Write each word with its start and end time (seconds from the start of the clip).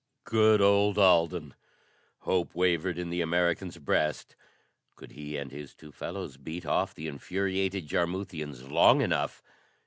Good 0.23 0.61
old 0.61 0.97
Alden! 0.97 1.53
Hope 2.21 2.55
wavered 2.55 2.97
in 2.97 3.11
the 3.11 3.21
American's 3.21 3.77
breast. 3.77 4.35
Could 4.95 5.11
he 5.11 5.37
and 5.37 5.51
his 5.51 5.75
two 5.75 5.91
fellows 5.91 6.37
beat 6.37 6.65
off 6.65 6.95
the 6.95 7.07
infuriated 7.07 7.85
Jarmuthians 7.85 8.63
long 8.67 9.01
enough? 9.01 9.43